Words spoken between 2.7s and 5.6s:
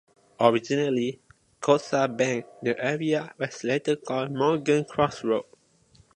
area was later called "Morgan's Cross Road".